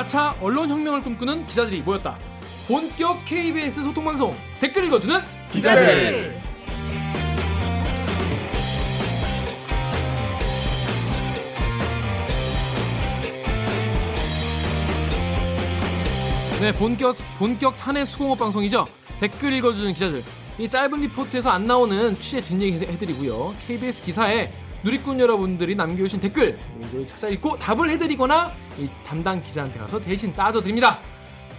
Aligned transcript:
4차 0.00 0.40
언론혁명을 0.40 1.02
꿈꾸는 1.02 1.46
기자들이 1.46 1.82
모였다. 1.82 2.16
본격 2.66 3.24
KBS 3.24 3.82
소통방송 3.82 4.34
댓글 4.60 4.84
읽어주는 4.84 5.20
기자들. 5.52 6.40
네, 16.60 16.74
본격 16.74 17.16
본격 17.38 17.74
사내 17.74 18.04
수공업 18.04 18.38
방송이죠. 18.38 18.86
댓글 19.18 19.52
읽어주는 19.54 19.92
기자들. 19.92 20.22
이 20.58 20.68
짧은 20.68 21.00
리포트에서 21.00 21.50
안 21.50 21.64
나오는 21.64 22.18
취재 22.20 22.40
뒷얘기 22.40 22.84
해드리고요. 22.86 23.54
KBS 23.66 24.04
기사에 24.04 24.52
누리꾼 24.82 25.20
여러분들이 25.20 25.74
남겨주신 25.74 26.20
댓글 26.20 26.58
저희 26.90 27.06
찾아 27.06 27.28
읽고 27.28 27.58
답을 27.58 27.90
해드리거나 27.90 28.52
이 28.78 28.88
담당 29.04 29.42
기자한테 29.42 29.78
가서 29.78 30.00
대신 30.00 30.34
따져드립니다. 30.34 31.00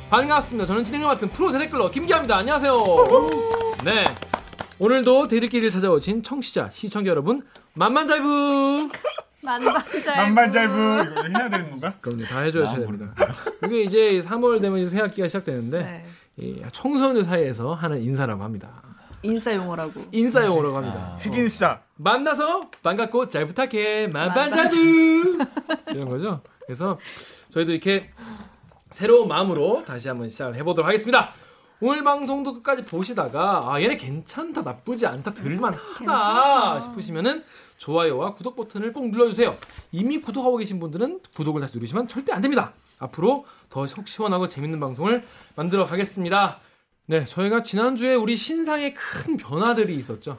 반갑습니다. 0.09 0.65
저는 0.67 0.83
진행을 0.83 1.07
맡은 1.07 1.29
프로 1.29 1.51
대댓글러 1.51 1.91
김기아입니다. 1.91 2.37
안녕하세요. 2.37 2.73
네. 3.85 4.03
오늘도 4.79 5.27
대들기를 5.27 5.69
찾아오신 5.69 6.23
청취자, 6.23 6.69
시청자 6.71 7.09
여러분 7.11 7.43
만만잘부 7.75 8.89
만반잘부. 9.43 10.09
만반잘부 10.09 10.73
이거 10.73 11.39
해야 11.39 11.49
되는 11.49 11.69
건가? 11.71 11.93
그럼요. 12.01 12.25
다 12.25 12.39
해줘야 12.39 12.65
됩니다. 12.73 13.13
이게 13.65 13.83
이제 13.83 14.19
3월 14.19 14.59
되면 14.61 14.89
새 14.89 14.99
학기가 14.99 15.27
시작되는데 15.27 15.79
네. 15.79 16.05
이 16.37 16.61
청소년 16.71 17.23
사이에서 17.23 17.73
하는 17.73 18.01
인사라고 18.01 18.43
합니다. 18.43 18.81
인싸 19.23 19.53
용어라고. 19.55 20.05
인사 20.11 20.45
용어라고 20.45 20.77
합니다. 20.77 21.17
핵인싸. 21.21 21.79
만나서 21.97 22.61
반갑고 22.81 23.29
잘 23.29 23.45
부탁해 23.45 24.07
만반자주 24.07 25.37
이런 25.89 26.09
거죠. 26.09 26.41
그래서 26.65 26.97
저희도 27.49 27.71
이렇게 27.71 28.09
새로운 28.89 29.27
마음으로 29.27 29.83
다시 29.85 30.07
한번 30.07 30.27
시작을 30.29 30.55
해보도록 30.55 30.87
하겠습니다. 30.87 31.31
오늘 31.79 32.03
방송도 32.03 32.53
끝까지 32.55 32.85
보시다가 32.85 33.61
아 33.65 33.81
얘네 33.81 33.97
괜찮다 33.97 34.61
나쁘지 34.61 35.07
않다 35.07 35.33
들을만하다 35.33 36.81
싶으시면은 36.81 37.43
좋아요와 37.77 38.33
구독 38.35 38.55
버튼을 38.55 38.93
꼭 38.93 39.09
눌러주세요. 39.09 39.55
이미 39.91 40.19
구독하고 40.21 40.57
계신 40.57 40.79
분들은 40.79 41.21
구독을 41.35 41.61
다시 41.61 41.77
누르시면 41.77 42.07
절대 42.07 42.33
안 42.33 42.41
됩니다. 42.41 42.73
앞으로 42.99 43.45
더 43.69 43.87
속 43.87 44.07
시원하고 44.07 44.47
재밌는 44.47 44.79
방송을 44.79 45.23
만들어 45.55 45.85
가겠습니다. 45.85 46.59
네, 47.07 47.25
저희가 47.25 47.63
지난주에 47.63 48.15
우리 48.15 48.35
신상에 48.37 48.93
큰 48.93 49.37
변화들이 49.37 49.95
있었죠. 49.95 50.37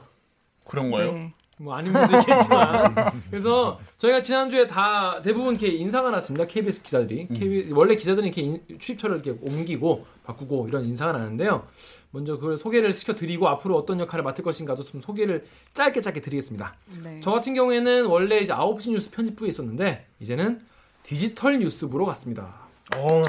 그런 0.65 0.89
거예요? 0.91 1.11
네. 1.11 1.33
뭐 1.59 1.75
아닌 1.75 1.93
분도 1.93 2.17
있겠지만 2.19 2.95
그래서 3.29 3.79
저희가 3.99 4.23
지난주에 4.23 4.65
다 4.65 5.21
대부분 5.21 5.53
이렇게 5.55 5.67
인사가 5.67 6.09
났습니다 6.09 6.47
KBS 6.47 6.81
기자들이 6.81 7.27
KBS, 7.27 7.73
원래 7.73 7.95
기자들은 7.95 8.27
이렇게 8.27 8.41
인- 8.41 8.61
취입처를 8.79 9.21
이렇게 9.23 9.39
옮기고 9.39 10.03
바꾸고 10.23 10.67
이런 10.67 10.83
인사가 10.85 11.11
나는데요 11.11 11.67
먼저 12.09 12.37
그걸 12.37 12.57
소개를 12.57 12.93
시켜드리고 12.95 13.47
앞으로 13.47 13.77
어떤 13.77 13.99
역할을 13.99 14.23
맡을 14.23 14.43
것인가도 14.43 14.81
좀 14.83 14.99
소개를 14.99 15.45
짧게 15.75 16.01
짧게 16.01 16.21
드리겠습니다 16.21 16.75
네. 17.03 17.21
저 17.23 17.29
같은 17.31 17.53
경우에는 17.53 18.07
원래 18.07 18.39
이제 18.39 18.51
9시 18.51 18.89
뉴스 18.91 19.11
편집부에 19.11 19.47
있었는데 19.47 20.07
이제는 20.21 20.59
디지털 21.03 21.59
뉴스부로 21.59 22.05
갔습니다 22.07 22.51
어. 22.97 23.23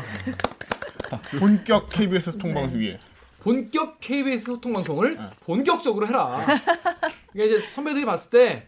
본격 1.39 1.91
KBS 1.91 2.33
소통방송 2.33 2.81
위에. 2.81 2.99
본격 3.45 4.01
KBS 4.01 4.47
소통 4.47 4.73
방송을 4.73 5.19
본격적으로 5.45 6.07
해라. 6.07 6.39
그러니까 7.33 7.57
이제 7.57 7.61
선배들이 7.69 8.07
봤을 8.07 8.31
때 8.31 8.67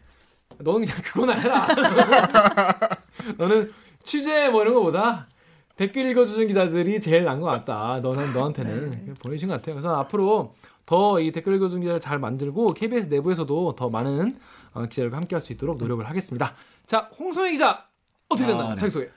너는 0.59 0.83
그냥 0.87 0.97
그거나 1.03 1.33
해라. 1.33 1.67
너는 3.39 3.73
취재 4.05 4.51
뭐 4.51 4.63
이런 4.63 4.75
거보다 4.75 5.27
댓글 5.77 6.11
읽어주는 6.11 6.47
기자들이 6.47 7.01
제일 7.01 7.25
나은 7.25 7.41
것 7.41 7.47
같다. 7.47 8.01
너는 8.03 8.33
너한테는 8.35 9.15
보내신 9.23 9.49
것 9.49 9.55
같아요. 9.55 9.75
그래서 9.77 9.97
앞으로 9.97 10.55
더 10.85 11.19
이 11.21 11.33
댓글 11.33 11.55
읽어주는 11.57 11.81
기자를 11.81 11.99
잘 12.01 12.19
만들고 12.19 12.69
KBS 12.75 13.09
내부에서도 13.09 13.75
더 13.77 13.89
많은 13.89 14.31
어, 14.75 14.83
기자들과 14.87 15.17
함께할 15.17 15.41
수 15.41 15.53
있도록 15.55 15.79
노력을 15.79 16.07
하겠습니다. 16.07 16.55
자, 16.85 17.11
홍성희 17.19 17.53
기자 17.53 17.87
어떻게 18.29 18.47
됐나요? 18.47 18.69
아, 18.69 18.71
네. 18.75 18.77
자기 18.77 18.91
소개. 18.91 19.09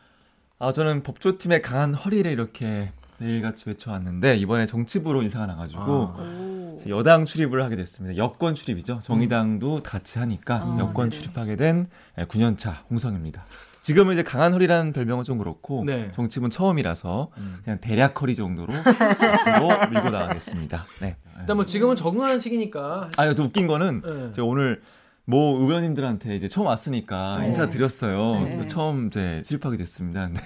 아 0.57 0.71
저는 0.71 1.03
법조팀의 1.03 1.61
강한 1.61 1.93
허리를 1.93 2.29
이렇게 2.31 2.91
매일같이 3.19 3.67
외쳐왔는데 3.67 4.37
이번에 4.37 4.65
정치부로 4.65 5.21
인사가 5.21 5.45
나가지고 5.45 5.81
아. 5.81 6.21
오. 6.21 6.79
여당 6.87 7.25
출입을 7.25 7.61
하게 7.61 7.75
됐습니다. 7.75 8.17
여권 8.17 8.55
출입이죠. 8.55 8.99
정의당도 9.03 9.83
같이 9.83 10.19
하니까 10.19 10.55
아, 10.55 10.77
여권 10.79 11.09
네네. 11.09 11.21
출입하게 11.21 11.55
된 11.57 11.87
9년차 12.17 12.89
홍성입니다. 12.89 13.43
지금은 13.81 14.13
이제 14.13 14.23
강한 14.23 14.53
허리라는 14.53 14.93
별명은 14.93 15.23
좀 15.23 15.37
그렇고 15.37 15.83
네. 15.85 16.11
정치부는 16.13 16.49
처음이라서 16.49 17.31
음. 17.37 17.57
그냥 17.63 17.79
대략 17.79 18.21
허리 18.21 18.35
정도로 18.35 18.73
앞으로 18.73 19.89
밀고 19.91 20.09
나가겠습니다. 20.09 20.85
네. 21.01 21.17
일단 21.39 21.55
뭐 21.55 21.65
지금은 21.65 21.95
적응하는 21.95 22.39
시기니까. 22.39 23.09
아, 23.17 23.33
또 23.33 23.43
웃긴 23.43 23.67
거는 23.67 24.01
네. 24.05 24.31
제가 24.33 24.45
오늘 24.45 24.81
모 25.25 25.57
의원님들한테 25.59 26.35
이제 26.35 26.47
처음 26.47 26.67
왔으니까 26.67 27.39
네. 27.39 27.47
인사 27.47 27.69
드렸어요. 27.69 28.33
네. 28.43 28.67
처음 28.67 29.07
이제 29.07 29.41
출입하게 29.45 29.77
됐습니다. 29.77 30.27
근데 30.27 30.41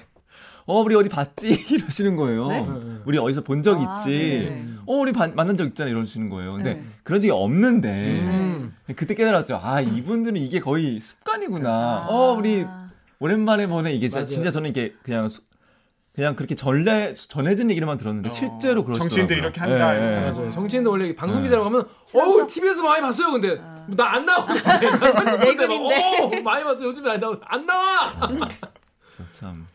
어 0.65 0.81
우리 0.81 0.95
어디 0.95 1.09
봤지 1.09 1.49
이러시는 1.69 2.15
거예요. 2.15 2.47
네? 2.47 2.61
네. 2.61 2.95
우리 3.05 3.17
어디서 3.17 3.41
본적 3.43 3.77
아, 3.79 3.95
있지. 3.97 4.09
네네. 4.49 4.65
어 4.85 4.93
우리 4.97 5.11
반- 5.11 5.35
만난 5.35 5.57
적 5.57 5.65
있잖아 5.65 5.89
이러시는 5.89 6.29
거예요. 6.29 6.53
근데 6.53 6.75
네. 6.75 6.83
그런 7.03 7.19
적이 7.19 7.31
없는데 7.31 7.89
음. 8.21 8.75
그때 8.95 9.13
깨달았죠. 9.15 9.59
아 9.61 9.81
이분들은 9.81 10.37
이게 10.37 10.59
거의 10.59 10.99
습관이구나. 11.01 11.69
아. 11.69 12.07
어 12.09 12.33
우리 12.33 12.65
오랜만에 13.19 13.67
보네 13.67 13.93
이게 13.93 14.07
진짜. 14.09 14.25
진짜 14.25 14.51
저는 14.51 14.69
이게 14.69 14.93
그냥 15.03 15.27
수- 15.29 15.41
그냥 16.15 16.35
그렇게 16.35 16.53
전래 16.53 17.13
전해진 17.15 17.71
얘기로만 17.71 17.97
들었는데 17.97 18.29
어, 18.29 18.31
실제로 18.31 18.83
그러시더라고요. 18.83 18.99
정치인들이 18.99 19.39
이렇게 19.39 19.59
한다, 19.59 19.93
이렇게. 19.95 20.31
맞아요. 20.37 20.51
정치인도 20.51 20.91
원래 20.91 21.15
방송 21.15 21.41
네. 21.41 21.47
기자라고 21.47 21.69
하면 21.69 21.87
친하죠? 22.05 22.31
어우 22.41 22.47
TV에서 22.47 22.83
많이 22.83 23.01
봤어요. 23.01 23.31
근데 23.31 23.59
아. 23.61 23.85
나안 23.87 24.25
나와. 24.25 24.45
내 24.47 25.55
글인데. 25.55 26.21
어, 26.21 26.41
많이 26.43 26.63
봤어요. 26.63 26.87
요즘에 26.89 27.09
안 27.11 27.19
나와. 27.19 27.37
안 27.45 27.65
나와. 27.65 28.13
그래서 28.37 29.31
참 29.31 29.67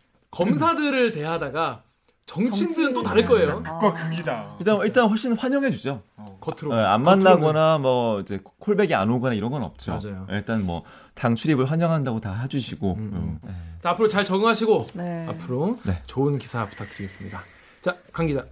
검사들을 0.44 1.12
대하다가 1.12 1.82
정치인들은 2.26 2.93
또 2.93 3.03
다를. 3.03 3.25
거예요. 3.25 3.62
아. 3.65 3.78
극과 3.78 3.94
극이다. 3.94 4.56
일단 4.59 4.78
일단 4.84 5.09
훨씬 5.09 5.37
환영해 5.37 5.71
주죠. 5.71 6.03
겉으로. 6.41 6.75
어, 6.75 6.76
안 6.78 7.03
겉으로는. 7.03 7.25
만나거나 7.25 7.78
뭐 7.78 8.21
이제 8.21 8.41
콜백이 8.59 8.94
안 8.94 9.10
오거나 9.10 9.34
이런 9.34 9.50
건 9.50 9.62
없죠. 9.62 9.93
맞아요. 9.93 10.26
일단 10.31 10.65
뭐 10.66 10.84
당 11.19 11.34
출입을 11.34 11.65
환영한다고 11.69 12.21
다 12.21 12.32
해주시고 12.43 12.94
음, 12.94 13.10
음. 13.12 13.38
음. 13.43 13.78
자, 13.82 13.91
앞으로 13.91 14.06
잘 14.06 14.25
적응하시고 14.25 14.87
네. 14.94 15.26
앞으로 15.28 15.76
네. 15.84 16.00
좋은 16.06 16.38
기사 16.38 16.65
부탁드리겠습니다. 16.66 17.43
자, 17.81 17.97
강 18.12 18.26
기자. 18.26 18.44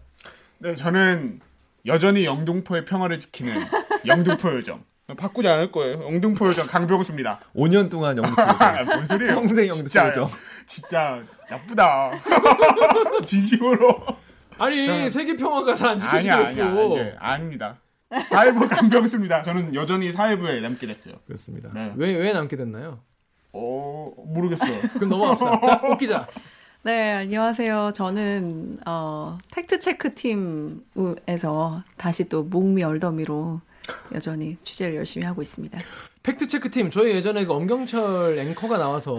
네, 0.58 0.74
저는 0.74 1.40
여전히 1.86 2.24
영등포의 2.24 2.84
평화를 2.84 3.20
지키는 3.20 3.54
영등포 4.04 4.52
요정. 4.56 4.82
바꾸지 5.14 5.46
않을 5.46 5.70
거예요. 5.70 6.02
영등포 6.04 6.48
요정 6.48 6.66
강병수입니다. 6.66 7.40
5년 7.54 7.88
동안 7.88 8.18
아, 8.24 8.82
뭔 8.84 9.06
소리예요? 9.06 9.36
평생 9.36 9.68
영등포죠. 9.68 10.28
진짜 10.66 11.22
나쁘다. 11.48 12.10
진심으로. 13.24 13.98
아니 14.58 15.08
세계 15.08 15.36
평화가 15.36 15.74
잘안 15.74 15.98
지켜지고 16.00 16.34
아니야, 16.34 16.50
있어. 16.50 16.64
아닙니다. 17.18 17.78
사회부 18.28 18.68
강병수입니다. 18.68 19.42
저는 19.42 19.74
여전히 19.74 20.10
사회부에 20.10 20.60
남게 20.60 20.86
됐어요. 20.88 21.14
그렇습니다. 21.26 21.70
네. 21.72 21.92
왜왜 21.96 22.32
남게 22.32 22.56
됐나요? 22.56 23.00
어, 23.52 24.12
모르겠어요. 24.26 24.80
그럼 24.94 25.10
넘어갑시다. 25.10 25.60
자, 25.60 25.80
옥 25.84 25.98
기자. 25.98 26.26
네, 26.82 27.12
안녕하세요. 27.12 27.92
저는 27.94 28.78
어, 28.86 29.36
팩트 29.52 29.80
체크 29.80 30.12
팀에서 30.14 31.82
다시 31.96 32.28
또 32.28 32.44
목미 32.44 32.82
얼더미로 32.84 33.60
여전히 34.14 34.56
취재를 34.62 34.96
열심히 34.96 35.26
하고 35.26 35.42
있습니다. 35.42 35.78
팩트 36.22 36.48
체크 36.48 36.70
팀 36.70 36.90
저희 36.90 37.12
예전에 37.12 37.44
그 37.44 37.52
엄경철 37.52 38.36
앵커가 38.38 38.78
나와서 38.78 39.16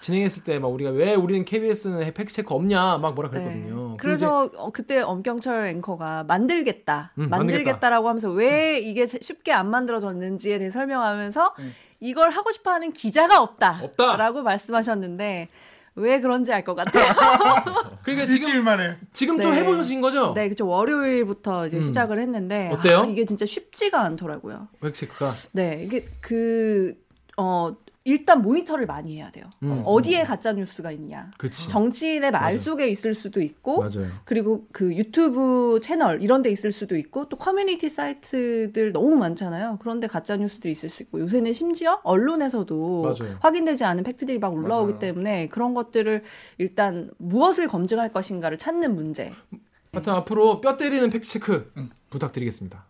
진행했을 0.00 0.44
때 0.44 0.58
막 0.60 0.68
우리가 0.68 0.90
왜 0.90 1.14
우리는 1.14 1.44
KBS는 1.44 2.14
팩트 2.14 2.32
체크 2.32 2.54
없냐 2.54 2.98
막 2.98 3.14
뭐라 3.14 3.30
그랬거든요. 3.30 3.90
네. 3.90 3.96
그래서 3.98 4.48
어, 4.56 4.70
그때 4.70 5.00
엄경철 5.00 5.66
앵커가 5.66 6.22
만들겠다, 6.24 7.12
음, 7.18 7.28
만들겠다라고 7.30 8.08
하면서 8.08 8.30
왜 8.30 8.78
이게 8.78 9.06
쉽게 9.06 9.52
안 9.52 9.68
만들어졌는지에 9.70 10.58
대해 10.58 10.70
설명하면서 10.70 11.54
음. 11.58 11.74
이걸 11.98 12.30
하고 12.30 12.50
싶어하는 12.52 12.92
기자가 12.92 13.42
없다. 13.42 13.80
없다라고 13.82 14.42
말씀하셨는데 14.42 15.48
왜 15.96 16.20
그런지 16.20 16.52
알 16.52 16.64
것 16.64 16.74
같아요. 16.74 17.04
그러니까 18.02 18.26
지금 18.26 18.48
일주일 18.48 18.62
만에 18.62 18.96
지금 19.12 19.40
좀 19.40 19.50
네. 19.52 19.58
해보신 19.58 20.00
거죠? 20.00 20.32
네, 20.34 20.48
그쵸. 20.48 20.66
월요일부터 20.66 21.66
이제 21.66 21.78
음. 21.78 21.80
시작을 21.80 22.18
했는데 22.20 22.70
어때요? 22.72 23.00
아, 23.00 23.06
이게 23.06 23.24
진짜 23.24 23.44
쉽지가 23.44 24.00
않더라고요. 24.00 24.68
팩트 24.80 24.98
체크가 25.00 25.30
네, 25.52 25.82
이게 25.84 26.04
그, 26.20 26.94
어, 27.36 27.74
일단 28.10 28.42
모니터를 28.42 28.86
많이 28.86 29.16
해야 29.16 29.30
돼요. 29.30 29.44
음. 29.62 29.82
어디에 29.84 30.24
가짜 30.24 30.52
뉴스가 30.52 30.90
있냐. 30.92 31.30
그치. 31.38 31.68
정치인의 31.68 32.30
말 32.30 32.40
맞아요. 32.42 32.58
속에 32.58 32.88
있을 32.88 33.14
수도 33.14 33.40
있고 33.40 33.78
맞아요. 33.78 34.08
그리고 34.24 34.66
그 34.72 34.94
유튜브 34.94 35.78
채널 35.82 36.22
이런 36.22 36.42
데 36.42 36.50
있을 36.50 36.72
수도 36.72 36.96
있고 36.96 37.28
또 37.28 37.36
커뮤니티 37.36 37.88
사이트들 37.88 38.92
너무 38.92 39.16
많잖아요. 39.16 39.78
그런데 39.80 40.06
가짜 40.06 40.36
뉴스들이 40.36 40.72
있을 40.72 40.88
수 40.88 41.02
있고 41.04 41.20
요새는 41.20 41.52
심지어 41.52 42.00
언론에서도 42.02 43.02
맞아요. 43.02 43.36
확인되지 43.40 43.84
않은 43.84 44.02
팩트들이 44.04 44.38
막 44.38 44.52
올라오기 44.52 44.92
맞아요. 44.94 44.98
때문에 44.98 45.48
그런 45.48 45.74
것들을 45.74 46.22
일단 46.58 47.10
무엇을 47.18 47.68
검증할 47.68 48.12
것인가를 48.12 48.58
찾는 48.58 48.94
문제 48.94 49.32
하여튼 49.92 50.12
앞으로 50.14 50.60
뼈 50.60 50.76
때리는 50.76 51.10
팩트 51.10 51.28
체크 51.28 51.72
부탁드리겠습니다. 52.10 52.84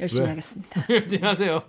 열심히 0.00 0.22
왜? 0.24 0.28
하겠습니다. 0.30 0.84
열심히 0.90 1.22
하세요. 1.26 1.62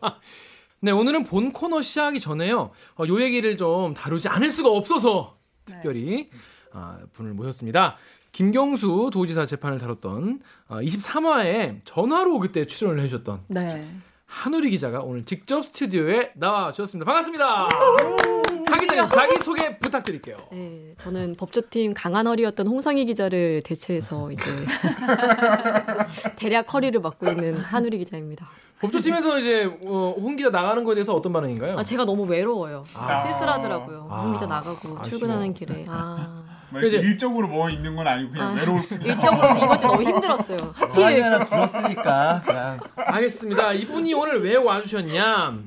네, 0.84 0.90
오늘은 0.92 1.26
본 1.26 1.52
코너 1.52 1.84
시작하기 1.84 2.20
전에요. 2.20 2.72
어, 2.96 3.04
요 3.08 3.22
얘기를 3.22 3.56
좀 3.56 3.94
다루지 3.94 4.28
않을 4.30 4.52
수가 4.52 4.70
없어서 4.72 5.38
특별히 5.64 6.32
아, 6.74 6.98
분을 7.14 7.34
모셨습니다. 7.34 7.98
김경수 8.32 9.12
도지사 9.14 9.46
재판을 9.46 9.78
다뤘던 9.78 10.42
어, 10.70 10.80
23화에 10.80 11.82
전화로 11.86 12.40
그때 12.40 12.66
출연을 12.66 13.04
해주셨던 13.04 13.46
네. 13.50 13.88
한우리 14.26 14.72
기자가 14.72 15.02
오늘 15.02 15.24
직접 15.24 15.64
스튜디오에 15.64 16.32
나와 16.36 16.72
주셨습니다. 16.72 17.06
반갑습니다. 17.06 18.41
차 18.66 18.78
기자님 18.80 19.10
자기 19.10 19.38
소개 19.40 19.78
부탁드릴게요. 19.80 20.38
네, 20.52 20.94
저는 20.98 21.36
법조팀 21.38 21.94
강한 21.94 22.28
허리였던 22.28 22.68
홍상희 22.68 23.06
기자를 23.06 23.62
대체해서 23.64 24.32
이제 24.32 24.44
대략 26.38 26.74
허리를 26.74 27.00
맡고 27.00 27.28
있는 27.30 27.58
한우리 27.58 27.98
기자입니다. 28.00 28.48
법조팀에서 28.80 29.40
이제 29.40 29.66
어, 29.86 30.16
홍 30.20 30.36
기자 30.36 30.50
나가는 30.50 30.84
거에 30.84 30.96
대해서 30.96 31.14
어떤 31.14 31.32
반응인가요? 31.34 31.78
아, 31.78 31.84
제가 31.84 32.04
너무 32.06 32.24
외로워요. 32.24 32.84
아. 32.96 33.20
쓸쓸하더라고요. 33.22 34.08
아. 34.10 34.22
홍 34.22 34.34
기자 34.34 34.46
나가고 34.48 34.98
아쉬워. 35.00 35.04
출근하는 35.04 35.54
길에. 35.54 35.86
아, 35.88 36.42
뭐 36.72 36.80
이렇게 36.82 36.98
이제- 36.98 37.08
일적으로 37.08 37.48
뭐 37.48 37.70
있는 37.70 37.96
건 37.96 38.08
아니고 38.08 38.32
그냥 38.32 38.48
아. 38.50 38.54
외로울 38.60 38.88
뿐. 38.88 39.02
일적으로 39.06 39.56
이번 39.58 39.80
주 39.80 39.86
너무 39.88 40.02
힘들었어요. 40.04 40.58
사람이 40.76 41.04
하필 41.04 41.24
하나 41.24 41.44
줄었으니까 41.46 42.42
그냥 42.44 42.80
알겠습니다. 42.96 43.74
이분이 43.74 44.14
오늘 44.16 44.42
왜 44.44 44.56
와주셨냐? 44.56 45.60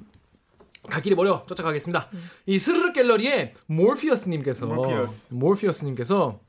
갈 0.88 1.02
길이 1.02 1.14
멀어 1.14 1.44
쫓아가겠습니다. 1.46 2.08
이 2.46 2.58
스르르 2.58 2.92
갤러리에 2.92 3.54
몰피어스님께서 3.66 4.66
몰피어스. 4.66 5.34
몰피어스님께서 5.34 6.40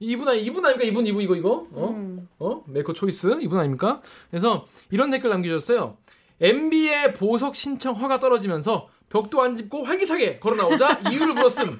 이분 0.00 0.28
아니 0.28 0.42
이분 0.42 0.64
아닙니까 0.64 0.88
이분 0.88 1.06
이분 1.06 1.22
이거 1.22 1.36
이거 1.36 1.66
어? 1.72 1.88
음. 1.90 2.28
어 2.38 2.62
메이커 2.66 2.92
초이스 2.92 3.38
이분 3.40 3.58
아닙니까? 3.58 4.00
그래서 4.30 4.66
이런 4.90 5.10
댓글 5.10 5.30
남겨주셨어요. 5.30 5.96
MB의 6.40 7.14
보석 7.14 7.54
신청 7.54 7.94
허가 7.94 8.18
떨어지면서 8.18 8.88
벽도 9.08 9.40
안 9.42 9.54
짚고 9.54 9.84
활기차게 9.84 10.40
걸어 10.40 10.56
나오자 10.56 11.00
이유를 11.10 11.34
물었음. 11.34 11.78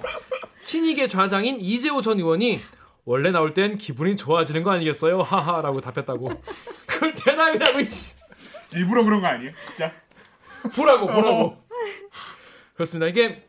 친이계 0.62 1.08
좌장인 1.08 1.60
이재오 1.60 2.00
전 2.00 2.18
의원이 2.18 2.60
원래 3.04 3.30
나올 3.32 3.52
땐 3.52 3.76
기분이 3.76 4.16
좋아지는 4.16 4.62
거 4.62 4.70
아니겠어요? 4.70 5.20
하하라고 5.20 5.80
답했다고. 5.80 6.28
그걸 6.86 7.14
대답이라고 7.14 7.80
이씨. 7.80 8.14
일부러 8.72 9.02
그런 9.04 9.20
거 9.20 9.26
아니에요? 9.26 9.52
진짜? 9.58 9.92
보라고 10.74 11.06
보라고. 11.08 11.63
그렇습니다. 12.74 13.06
이게 13.06 13.48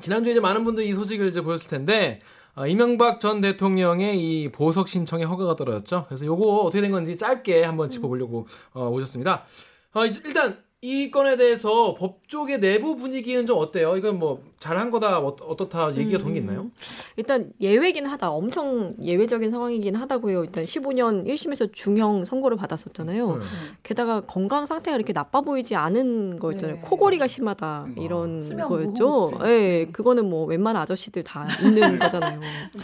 지난주에 0.00 0.32
이제 0.32 0.40
많은 0.40 0.64
분들이 0.64 0.88
이 0.88 0.92
소식을 0.92 1.28
이제 1.28 1.40
보였을 1.40 1.68
텐데 1.68 2.18
아, 2.54 2.66
이명박 2.66 3.20
전 3.20 3.40
대통령의 3.42 4.18
이 4.18 4.50
보석 4.50 4.88
신청에 4.88 5.24
허가가 5.24 5.56
떨어졌죠. 5.56 6.06
그래서 6.08 6.24
요거 6.24 6.62
어떻게 6.62 6.80
된 6.80 6.90
건지 6.90 7.16
짧게 7.16 7.64
한번 7.64 7.90
짚어보려고 7.90 8.46
어, 8.72 8.88
오셨습니다. 8.88 9.44
어, 9.92 10.06
일단 10.06 10.62
이 10.86 11.10
건에 11.10 11.36
대해서 11.36 11.96
법조계 11.96 12.58
내부 12.58 12.94
분위기는 12.94 13.44
좀 13.44 13.58
어때요? 13.58 13.96
이건 13.96 14.20
뭐 14.20 14.40
잘한 14.60 14.92
거다 14.92 15.18
어, 15.18 15.36
어떻다 15.40 15.96
얘기가 15.96 16.18
돈게 16.18 16.38
있나요? 16.38 16.70
일단 17.16 17.50
예외긴 17.60 18.06
하다. 18.06 18.30
엄청 18.30 18.94
예외적인 19.02 19.50
상황이긴 19.50 19.96
하다고요. 19.96 20.44
일단 20.44 20.62
15년 20.62 21.26
1심에서 21.26 21.72
중형 21.72 22.24
선고를 22.24 22.56
받았었잖아요. 22.56 23.36
네. 23.36 23.42
게다가 23.82 24.20
건강 24.20 24.66
상태가 24.66 24.96
이렇게 24.96 25.12
나빠 25.12 25.40
보이지 25.40 25.74
않은 25.74 26.38
거였잖아요. 26.38 26.76
네. 26.76 26.82
코골이가 26.82 27.26
심하다 27.26 27.88
이런 27.98 28.44
수면 28.44 28.68
거였죠. 28.68 29.26
예, 29.44 29.88
그거는 29.90 30.30
뭐 30.30 30.46
웬만한 30.46 30.80
아저씨들 30.82 31.24
다 31.24 31.48
있는 31.64 31.98
거잖아요. 31.98 32.38
네. 32.38 32.80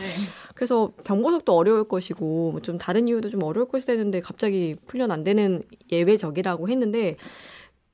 그래서 0.56 0.90
병보석도 1.05 1.56
어려울 1.56 1.84
것이고 1.84 2.50
뭐좀 2.50 2.78
다른 2.78 3.06
이유도 3.06 3.31
좀 3.31 3.44
어려울 3.44 3.69
것이 3.69 3.87
되는데 3.87 4.19
갑자기 4.19 4.75
풀려 4.88 5.06
안 5.08 5.22
되는 5.22 5.62
예외적이라고 5.93 6.69
했는데 6.69 7.14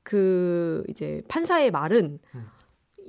그 0.08 0.84
이제 0.88 1.20
판사의 1.28 1.70
말은 1.70 2.18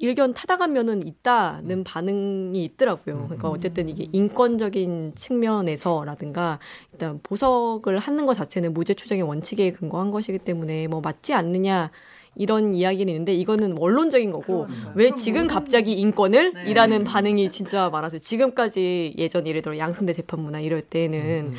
일견 0.02 0.34
타당한 0.34 0.74
면은 0.74 1.06
있다는 1.08 1.86
반응이 1.86 2.62
있더라고요. 2.66 3.24
그러니까 3.26 3.50
어쨌든 3.50 3.88
이게 3.88 4.06
인권적인 4.12 5.14
측면에서라든가 5.16 6.60
일단 6.92 7.22
보석을 7.24 8.00
하는 8.00 8.26
것 8.26 8.34
자체는 8.34 8.74
무죄 8.74 8.94
추정의 8.94 9.24
원칙에 9.24 9.72
근거한 9.72 10.12
것이기 10.12 10.40
때문에 10.40 10.88
뭐 10.88 11.00
맞지 11.00 11.34
않느냐 11.34 11.90
이런 12.40 12.74
이야기는 12.74 13.12
있는데 13.14 13.34
이거는 13.34 13.78
원론적인 13.78 14.32
거고 14.32 14.66
그러니까요. 14.66 14.94
왜 14.96 15.06
그럼 15.08 15.20
지금 15.20 15.42
모든- 15.44 15.54
갑자기 15.54 15.94
인권을 15.94 16.54
네. 16.54 16.64
이라는 16.72 17.04
반응이 17.04 17.52
진짜 17.52 17.90
많아서 17.90 18.18
지금까지 18.18 19.14
예전 19.18 19.46
예를 19.46 19.62
들어 19.62 19.78
양승대 19.78 20.14
재판부나 20.14 20.62
이럴 20.62 20.82
때는 20.82 21.54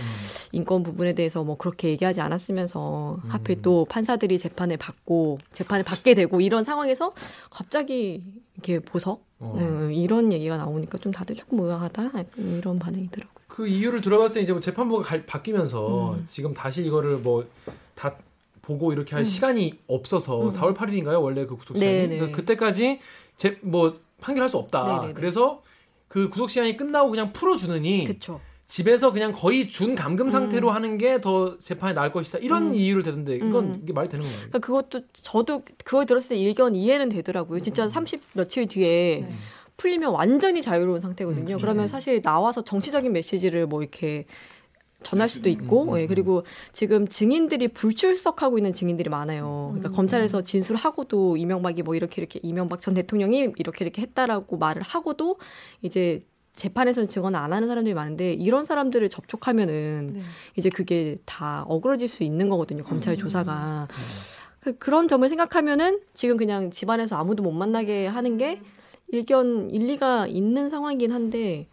인권 0.52 0.82
부분에 0.82 1.12
대해서 1.12 1.44
뭐 1.44 1.56
그렇게 1.58 1.88
얘기하지 1.90 2.22
않았으면서 2.22 3.18
하필 3.28 3.60
또 3.60 3.84
판사들이 3.90 4.38
재판을 4.38 4.78
받고 4.78 5.38
재판을 5.52 5.84
받게 5.84 6.14
되고 6.14 6.40
이런 6.40 6.64
상황에서 6.64 7.12
갑자기 7.50 8.22
이렇게 8.54 8.78
보석 8.78 9.22
어. 9.38 9.52
음, 9.56 9.90
이런 9.92 10.32
얘기가 10.32 10.56
나오니까 10.56 10.96
좀 10.98 11.12
다들 11.12 11.36
조금 11.36 11.60
의아하다 11.60 12.10
이런 12.38 12.78
반응이더라고요. 12.78 13.34
그 13.48 13.66
이유를 13.66 14.00
들어봤을 14.00 14.34
때 14.36 14.40
이제 14.40 14.52
뭐 14.52 14.60
재판부가 14.62 15.02
갈- 15.02 15.26
바뀌면서 15.26 16.16
지금 16.26 16.54
다시 16.54 16.84
이거를 16.86 17.18
뭐 17.18 17.44
다 17.94 18.14
보고 18.70 18.92
이렇게 18.92 19.14
할 19.16 19.24
시간이 19.24 19.74
없어서 19.88 20.38
4월 20.48 20.74
8일인가요? 20.76 21.20
원래 21.20 21.44
그 21.46 21.56
구속 21.56 21.76
시간이 21.76 21.92
네네. 21.96 22.16
그러니까 22.16 22.36
그때까지 22.36 23.00
제 23.36 23.58
뭐 23.62 23.98
판결할 24.20 24.48
수 24.48 24.58
없다. 24.58 24.84
네네네. 24.84 25.12
그래서 25.14 25.62
그 26.08 26.28
구속 26.28 26.50
시간이 26.50 26.76
끝나고 26.76 27.10
그냥 27.10 27.32
풀어 27.32 27.56
주느니 27.56 28.04
그렇죠. 28.04 28.40
집에서 28.66 29.12
그냥 29.12 29.32
거의 29.32 29.68
준 29.68 29.94
감금 29.96 30.30
상태로 30.30 30.70
하는 30.70 30.96
게 30.98 31.20
더 31.20 31.58
재판에 31.58 31.92
나을 31.94 32.12
것이다. 32.12 32.38
이런 32.38 32.72
이유를 32.74 33.02
대던데 33.02 33.36
이건 33.36 33.54
음. 33.64 33.80
이게 33.82 33.92
말이 33.92 34.08
되는 34.08 34.24
건가요? 34.24 34.46
그러니까 34.48 34.58
그것도 34.60 35.00
저도 35.12 35.62
그걸 35.84 36.06
들었을 36.06 36.28
때 36.30 36.36
일견 36.36 36.74
이해는 36.76 37.08
되더라고요. 37.08 37.60
진짜 37.60 37.88
30 37.88 38.20
며칠 38.34 38.66
뒤에 38.66 39.20
네. 39.26 39.34
풀리면 39.76 40.12
완전히 40.12 40.60
자유로운 40.62 41.00
상태거든요. 41.00 41.54
음, 41.56 41.58
그러면 41.60 41.88
사실 41.88 42.20
나와서 42.22 42.62
정치적인 42.62 43.10
메시지를 43.12 43.66
뭐 43.66 43.80
이렇게 43.82 44.26
전할 45.02 45.28
수도 45.28 45.48
있고, 45.48 46.00
예, 46.00 46.06
그리고 46.06 46.44
지금 46.72 47.08
증인들이 47.08 47.68
불출석하고 47.68 48.58
있는 48.58 48.72
증인들이 48.72 49.08
많아요. 49.08 49.70
그러니까 49.72 49.90
검찰에서 49.90 50.42
진술하고도 50.42 51.36
이명박이 51.36 51.82
뭐 51.82 51.94
이렇게 51.94 52.20
이렇게 52.20 52.40
이명박 52.42 52.80
전 52.80 52.94
대통령이 52.94 53.52
이렇게 53.56 53.84
이렇게 53.84 54.02
했다라고 54.02 54.58
말을 54.58 54.82
하고도 54.82 55.38
이제 55.82 56.20
재판에서는 56.54 57.08
증언 57.08 57.34
안 57.34 57.52
하는 57.52 57.68
사람들이 57.68 57.94
많은데 57.94 58.34
이런 58.34 58.64
사람들을 58.64 59.08
접촉하면은 59.08 60.12
네. 60.14 60.22
이제 60.56 60.68
그게 60.68 61.16
다 61.24 61.64
어그러질 61.68 62.08
수 62.08 62.22
있는 62.22 62.48
거거든요. 62.48 62.84
검찰 62.84 63.16
조사가. 63.16 63.88
그, 64.60 64.76
그런 64.76 65.08
점을 65.08 65.26
생각하면은 65.26 66.00
지금 66.12 66.36
그냥 66.36 66.70
집안에서 66.70 67.16
아무도 67.16 67.42
못 67.42 67.52
만나게 67.52 68.06
하는 68.06 68.36
게 68.36 68.60
일견 69.08 69.70
일리가 69.70 70.26
있는 70.26 70.70
상황이긴 70.70 71.12
한데 71.12 71.68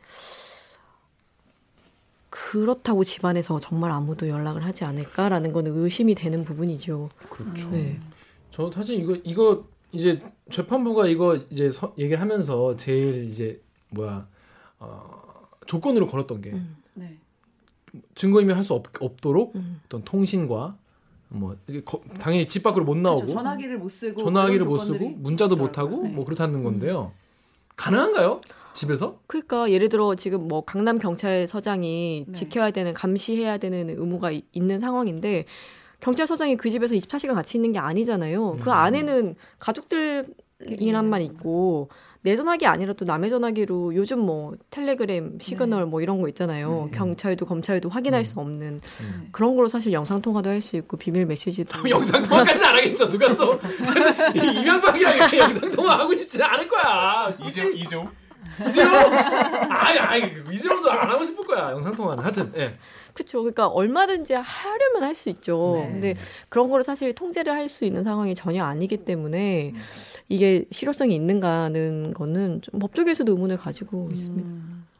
그렇다고 2.37 3.03
집안에서 3.03 3.59
정말 3.59 3.91
아무도 3.91 4.27
연락을 4.29 4.63
하지 4.63 4.85
않을까라는 4.85 5.53
거는 5.53 5.75
의심이 5.83 6.13
되는 6.13 6.43
부분이죠. 6.43 7.09
그렇죠. 7.29 7.69
네. 7.71 7.99
저 8.51 8.69
사실 8.71 8.99
이거 8.99 9.17
이거 9.23 9.65
이제 9.91 10.21
재판부가 10.51 11.07
이거 11.07 11.35
이제 11.49 11.71
서, 11.71 11.93
얘기를 11.97 12.21
하면서 12.21 12.75
제일 12.75 13.25
이제 13.25 13.61
뭐야 13.89 14.27
어, 14.79 15.21
조건으로 15.65 16.05
걸었던 16.07 16.41
게 16.41 16.53
네. 16.93 17.17
증거인멸 18.15 18.55
할수 18.55 18.73
없도록 18.73 19.55
음. 19.55 19.81
어떤 19.85 20.03
통신과 20.03 20.77
뭐 21.29 21.55
거- 21.85 22.01
당연히 22.19 22.47
집 22.47 22.61
밖으로 22.63 22.85
못 22.85 22.97
나오고 22.97 23.21
그렇죠. 23.21 23.35
전화기를 23.35 23.77
못 23.79 23.89
쓰고 23.89 24.23
전화기를 24.23 24.65
못 24.65 24.77
쓰고 24.77 25.09
문자도 25.09 25.55
못 25.55 25.69
있더라고요. 25.69 25.95
하고 25.97 26.07
네. 26.07 26.13
뭐 26.13 26.23
그렇다는 26.23 26.63
건데요. 26.63 27.11
가능한가요? 27.77 28.41
집에서? 28.73 29.19
그러니까 29.27 29.71
예를 29.71 29.89
들어 29.89 30.13
지금 30.15 30.47
뭐 30.47 30.61
강남 30.65 30.99
경찰서장이 30.99 32.25
네. 32.27 32.31
지켜야 32.33 32.69
되는 32.71 32.93
감시해야 32.93 33.57
되는 33.57 33.89
의무가 33.89 34.31
이- 34.31 34.43
있는 34.51 34.79
상황인데 34.79 35.45
경찰서장이 35.99 36.57
그 36.57 36.69
집에서 36.69 36.93
24시간 36.95 37.33
같이 37.33 37.57
있는 37.57 37.71
게 37.71 37.79
아니잖아요. 37.79 38.57
그 38.61 38.69
안에는 38.71 39.35
가족들이랑만 39.57 41.21
있고 41.23 41.89
내 42.27 42.35
전화기 42.35 42.67
아니라도 42.67 43.05
남의 43.05 43.29
전화기로 43.29 43.95
요즘 43.95 44.19
뭐 44.19 44.53
텔레그램, 44.69 45.37
시그널 45.39 45.85
뭐 45.85 46.01
이런 46.01 46.19
거 46.21 46.27
있잖아요. 46.27 46.89
경찰도 46.93 47.45
검찰도 47.45 47.87
확인할 47.87 48.25
수 48.25 48.37
없는 48.41 48.81
그런 49.31 49.55
걸로 49.55 49.69
사실 49.69 49.93
영상 49.93 50.21
통화도 50.21 50.49
할 50.49 50.57
수 50.61 50.75
있고 50.75 50.97
비밀 50.97 51.25
메시지도 51.25 51.89
영상 51.89 52.21
통화까지 52.23 52.65
안 52.65 52.75
하겠죠. 52.75 53.07
누가 53.07 53.33
또 53.37 53.57
이- 54.35 54.59
이명박이랑 54.59 55.15
이렇게 55.15 55.37
영상 55.37 55.71
통화 55.71 55.99
하고 55.99 56.13
싶지 56.17 56.43
않을 56.43 56.67
거야. 56.67 57.33
이조 57.45 57.69
이조 57.69 58.09
이재호? 58.67 58.89
아니 59.69 59.99
아니 59.99 60.31
이재호도 60.51 60.91
안 60.91 61.09
하고 61.09 61.23
싶을 61.23 61.45
거야. 61.47 61.71
영상 61.71 61.95
통화는 61.95 62.21
하여튼 62.23 62.51
예. 62.57 62.75
그렇죠. 63.17 63.39
그러니까 63.41 63.67
얼마든지 63.67 64.33
하려면 64.33 65.03
할 65.03 65.15
수 65.15 65.29
있죠. 65.29 65.73
네. 65.77 65.91
근데 65.91 66.13
그런 66.49 66.69
거를 66.69 66.83
사실 66.83 67.13
통제를 67.13 67.51
할 67.53 67.67
수 67.67 67.83
있는 67.85 68.03
상황이 68.03 68.35
전혀 68.35 68.63
아니기 68.63 68.97
때문에 68.97 69.73
이게 70.29 70.65
실효성이 70.71 71.15
있는가는 71.15 72.13
거는 72.13 72.61
좀 72.61 72.79
법조계에서도 72.79 73.31
의문을 73.31 73.57
가지고 73.57 74.07
있습니다. 74.13 74.49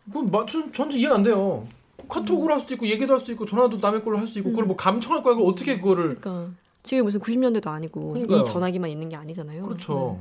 뭐 0.05 0.23
맞춘 0.23 0.73
전혀 0.73 0.97
이해가 0.97 1.15
안 1.15 1.23
돼요. 1.23 1.67
카톡으로 2.09 2.53
할 2.53 2.59
수도 2.61 2.73
있고 2.73 2.87
얘기도 2.87 3.13
할 3.13 3.19
수 3.19 3.31
있고 3.31 3.45
전화도 3.45 3.77
남의 3.77 4.03
걸로 4.03 4.17
할 4.17 4.27
수 4.27 4.39
있고 4.39 4.49
그걸 4.49 4.65
뭐 4.65 4.75
감청할 4.75 5.21
거야. 5.23 5.35
그걸 5.35 5.49
어떻게 5.51 5.77
그거를 5.79 6.15
그러니까 6.19 6.51
지금 6.83 7.05
무슨 7.05 7.19
90년대도 7.19 7.67
아니고 7.67 7.99
그러니까요. 8.13 8.39
이 8.39 8.45
전화기만 8.45 8.89
있는 8.89 9.09
게 9.09 9.15
아니잖아요. 9.15 9.63
그렇죠. 9.63 10.19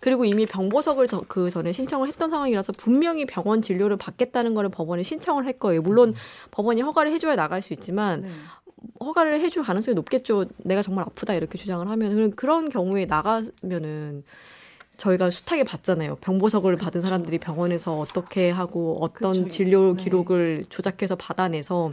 그리고 0.00 0.24
이미 0.24 0.46
병보석을 0.46 1.06
저- 1.06 1.22
그 1.26 1.50
전에 1.50 1.72
신청을 1.72 2.08
했던 2.08 2.30
상황이라서 2.30 2.72
분명히 2.76 3.24
병원 3.24 3.62
진료를 3.62 3.96
받겠다는 3.96 4.54
거를 4.54 4.70
법원에 4.70 5.02
신청을 5.02 5.46
할 5.46 5.54
거예요. 5.54 5.82
물론 5.82 6.14
법원이 6.50 6.80
허가를 6.82 7.12
해줘야 7.12 7.36
나갈 7.36 7.62
수 7.62 7.72
있지만 7.72 8.20
네. 8.22 8.28
허가를 9.00 9.40
해줄 9.40 9.62
가능성이 9.62 9.94
높겠죠. 9.94 10.46
내가 10.58 10.82
정말 10.82 11.04
아프다 11.06 11.34
이렇게 11.34 11.56
주장을 11.58 11.88
하면 11.88 12.14
그런 12.14 12.30
그런 12.32 12.68
경우에 12.68 13.06
나가면은 13.06 14.22
저희가 14.96 15.28
숱하게 15.30 15.64
봤잖아요. 15.64 16.16
병보석을 16.22 16.76
받은 16.76 17.02
사람들이 17.02 17.38
병원에서 17.38 17.98
어떻게 17.98 18.50
하고 18.50 18.98
어떤 19.02 19.32
그쵸. 19.32 19.48
진료 19.48 19.94
네. 19.94 20.02
기록을 20.04 20.64
조작해서 20.70 21.16
받아내서 21.16 21.90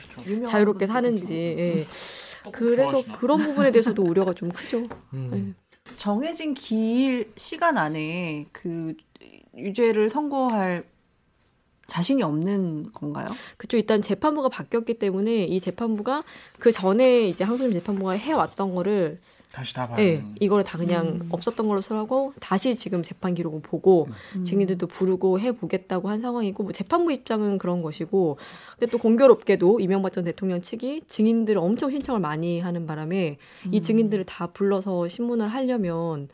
자유롭게 0.48 0.88
사는지. 0.88 1.34
예. 1.58 1.84
그래서 2.52 2.90
좋아하시나? 2.92 3.18
그런 3.18 3.44
부분에 3.44 3.72
대해서도 3.72 4.04
우려가 4.04 4.34
좀 4.34 4.50
크죠. 4.50 4.84
음. 5.14 5.56
정해진 6.04 6.54
기일 6.54 7.32
시간 7.38 7.78
안에 7.78 8.48
그 8.52 8.94
유죄를 9.56 10.10
선고할 10.10 10.84
자신이 11.88 12.22
없는 12.22 12.92
건가요? 12.92 13.28
그쪽 13.56 13.78
일단 13.78 14.02
재판부가 14.02 14.50
바뀌었기 14.50 14.96
때문에 14.96 15.46
이 15.46 15.62
재판부가 15.62 16.26
그 16.60 16.74
전에 16.74 17.30
이제 17.30 17.46
항소심 17.46 17.72
재판부가 17.72 18.18
해왔던 18.18 18.76
거를 18.76 19.22
다시 19.54 19.76
다 19.76 19.88
봐. 19.88 20.02
예, 20.02 20.24
이거를 20.40 20.64
다 20.64 20.80
그냥 20.80 21.06
음. 21.06 21.28
없었던 21.30 21.68
걸로 21.68 21.80
쓰라고 21.80 22.34
다시 22.40 22.76
지금 22.76 23.04
재판 23.04 23.36
기록을 23.36 23.62
보고 23.62 24.08
음. 24.36 24.44
증인들도 24.44 24.88
부르고 24.88 25.40
해 25.40 25.52
보겠다고 25.52 26.10
한 26.10 26.22
상황이고 26.22 26.64
뭐 26.64 26.72
재판부 26.72 27.12
입장은 27.12 27.60
그런 27.60 27.84
것이고 27.84 28.40
근데 28.80 28.92
또 28.92 28.98
공교롭게도 28.98 29.80
이명박 29.80 30.12
전 30.12 30.24
대통령 30.24 30.60
측이 30.60 31.04
증인들을 31.08 31.60
엄청 31.62 31.92
신청을 31.92 32.20
많이 32.20 32.62
하는 32.62 32.88
바람에 32.88 33.38
이 33.72 33.78
음. 33.78 33.82
증인들을 33.84 34.24
다 34.26 34.48
불러서 34.48 35.08
신문을 35.08 35.48
하려면 35.48 36.30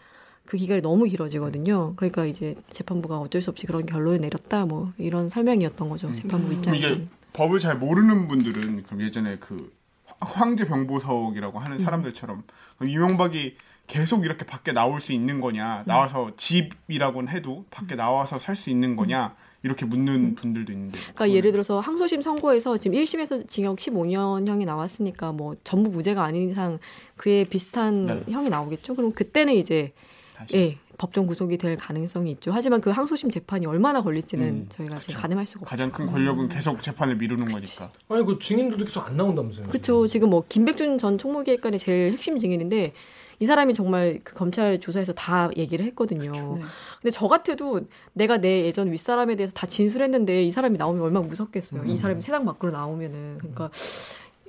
그 0.46 0.56
기간이 0.56 0.82
너무 0.82 1.04
길어지거든요. 1.04 1.96
그러니까 1.98 2.26
이제 2.26 2.56
재판부가 2.72 3.20
어쩔 3.20 3.42
수 3.42 3.50
없이 3.50 3.68
그런 3.68 3.86
결론을 3.86 4.22
내렸다 4.22 4.66
뭐 4.66 4.94
이런 4.98 5.28
설명이었던 5.30 5.90
거죠. 5.90 6.14
재판부 6.14 6.48
그럼 6.48 6.60
입장에서는. 6.60 6.96
이게 6.96 7.08
법을 7.34 7.60
잘 7.60 7.78
모르는 7.78 8.30
분들은 8.30 8.84
그럼 8.84 9.02
예전에 9.02 9.40
그 9.40 9.78
황제 10.22 10.66
병보석이라고 10.66 11.60
하는 11.60 11.80
사람들처럼 11.80 12.44
그럼 12.78 12.90
이명박이 12.90 13.56
계속 13.88 14.26
이렇게 14.26 14.46
밖에 14.46 14.72
나올 14.72 15.02
수 15.02 15.14
있는 15.14 15.42
거냐 15.42 15.84
나와서 15.88 16.32
집이라고는 16.38 17.30
해도 17.34 17.66
밖에 17.72 17.96
나와서 17.96 18.38
살 18.38 18.56
수 18.56 18.70
있는 18.70 18.96
거냐 18.96 19.36
이렇게 19.64 19.86
묻는 19.86 20.36
분들도 20.36 20.72
있는데 20.72 21.00
그러니까 21.00 21.32
예를 21.32 21.52
들어서 21.52 21.80
항소심 21.80 22.22
선고에서 22.22 22.78
지금 22.78 22.98
1심에서 22.98 23.48
징역 23.50 23.78
15년형이 23.78 24.66
나왔으니까 24.66 25.32
뭐 25.32 25.56
전부 25.64 25.90
무죄가 25.90 26.24
아닌 26.24 26.50
이상 26.50 26.80
그에 27.18 27.44
비슷한 27.44 28.04
네. 28.04 28.24
형이 28.32 28.50
나오겠죠. 28.50 28.96
그럼 28.96 29.12
그때는 29.12 29.54
이제 29.54 29.92
다시. 30.36 30.56
예, 30.56 30.78
법정 31.00 31.26
구속이 31.26 31.58
될 31.58 31.78
가능성이 31.78 32.32
있죠. 32.32 32.52
하지만 32.54 32.82
그 32.82 32.90
항소심 32.92 33.32
재판이 33.32 33.66
얼마나 33.66 34.04
걸릴지는 34.04 34.48
음, 34.48 34.66
저희가 34.70 35.00
지금 35.00 35.14
그쵸. 35.14 35.22
가늠할 35.22 35.48
수가 35.48 35.62
없죠. 35.62 35.70
가장 35.70 35.90
큰 35.90 36.06
권력은 36.06 36.50
계속 36.50 36.82
재판을 36.82 37.16
미루는 37.16 37.46
거니까 37.46 37.90
아니 38.10 38.26
그 38.26 38.38
증인들도 38.38 38.86
계속 38.86 39.08
안 39.08 39.18
나온다면서요. 39.18 39.68
그렇죠. 39.68 40.06
지금 40.08 40.30
뭐 40.30 40.44
김백준 40.48 40.98
전 41.00 41.18
총무기획관이 41.18 41.80
제일 41.80 42.12
핵심 42.12 42.38
증인인데 42.38 42.94
이 43.40 43.46
사람이 43.46 43.74
정말 43.74 44.20
그 44.26 44.34
검찰 44.34 44.78
조사에서 44.82 45.14
다 45.14 45.50
얘기를 45.56 45.86
했거든요. 45.86 46.34
네. 46.34 46.62
근데 47.02 47.12
저 47.12 47.28
같아도 47.28 47.80
내가 48.12 48.38
내 48.38 48.66
예전 48.66 48.92
윗사람에 48.92 49.38
대해서 49.38 49.54
다 49.54 49.66
진술했는데 49.66 50.44
이 50.44 50.52
사람이 50.52 50.78
나오면 50.78 51.02
얼마나 51.02 51.26
무섭겠어요. 51.26 51.86
이 51.86 51.96
사람이 51.96 52.22
세상 52.22 52.44
밖으로 52.44 52.74
나오면은 52.74 53.38
그러니까 53.38 53.70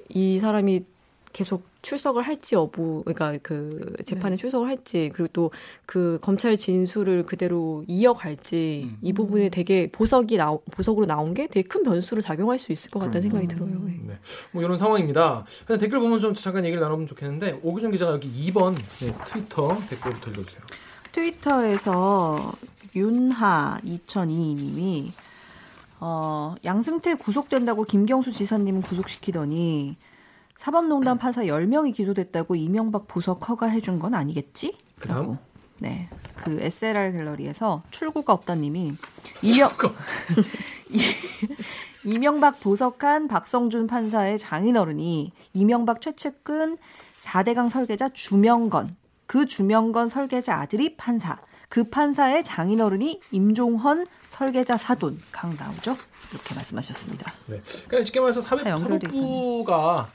이 0.08 0.40
사람이 0.40 0.84
계속 1.32 1.62
출석을 1.82 2.22
할지 2.22 2.54
여부 2.56 3.02
그러니까 3.04 3.38
그 3.42 3.94
재판에 4.04 4.36
출석을 4.36 4.68
할지 4.68 5.10
그리고 5.12 5.28
또 5.32 5.50
그 5.90 6.20
검찰 6.22 6.56
진술을 6.56 7.24
그대로 7.24 7.82
이어갈지 7.88 8.88
음. 8.88 8.98
이 9.02 9.12
부분에 9.12 9.48
되게 9.48 9.90
보석이 9.90 10.36
나 10.36 10.56
보석으로 10.70 11.04
나온 11.04 11.34
게 11.34 11.48
되게 11.48 11.66
큰 11.66 11.82
변수로 11.82 12.22
작용할 12.22 12.60
수 12.60 12.70
있을 12.70 12.92
것 12.92 13.00
같다는 13.00 13.22
생각이 13.22 13.48
들어요. 13.48 13.70
네. 13.84 14.00
네. 14.06 14.18
뭐 14.52 14.62
이런 14.62 14.76
상황입니다. 14.76 15.44
그냥 15.66 15.80
댓글 15.80 15.98
보면 15.98 16.20
좀 16.20 16.32
잠깐 16.34 16.64
얘기를 16.64 16.80
나눠보면 16.80 17.08
좋겠는데 17.08 17.58
오규정 17.64 17.90
기자가 17.90 18.12
여기 18.12 18.30
2번 18.52 18.76
네, 18.76 19.12
트위터 19.24 19.76
댓글부터 19.88 20.30
읽어주세요. 20.30 20.62
트위터에서 21.10 22.52
윤하 22.94 23.80
2002님이 23.84 25.10
어, 25.98 26.54
양승태 26.64 27.16
구속된다고 27.16 27.82
김경수 27.82 28.30
지사님 28.30 28.80
구속시키더니 28.80 29.96
사법농단 30.60 31.16
판사 31.16 31.40
10명이 31.44 31.94
기소됐다고 31.94 32.54
이명박 32.54 33.08
보석 33.08 33.48
허가해준 33.48 33.98
건 33.98 34.12
아니겠지? 34.12 34.76
그다음? 35.00 35.18
라고. 35.22 35.38
네. 35.78 36.10
그 36.36 36.60
SLR 36.60 37.12
갤러리에서 37.12 37.82
출구가 37.90 38.34
없다님이 38.34 38.92
이명 39.40 39.70
이- 40.90 41.00
이명박 42.04 42.60
보석한 42.60 43.26
박성준 43.26 43.86
판사의 43.86 44.38
장인어른이 44.38 45.32
이명박 45.54 46.02
최측근 46.02 46.76
4대강 47.22 47.70
설계자 47.70 48.10
주명건 48.10 48.96
그 49.26 49.46
주명건 49.46 50.10
설계자 50.10 50.56
아들이 50.56 50.94
판사 50.98 51.38
그 51.70 51.84
판사의 51.84 52.44
장인어른이 52.44 53.22
임종헌 53.30 54.06
설계자 54.28 54.76
사돈 54.76 55.22
강 55.32 55.56
나오죠 55.58 55.96
이렇게 56.32 56.54
말씀하셨습니다. 56.54 57.32
네. 57.46 57.62
그러니까 57.88 58.04
쉽게 58.04 58.20
말해서 58.20 58.42
사법부가 58.42 60.08